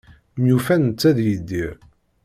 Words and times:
Myufan 0.41 0.81
netta 0.87 1.09
d 1.17 1.19
Yidir. 1.25 1.75